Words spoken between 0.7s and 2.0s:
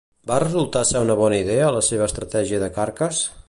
ser una bona idea la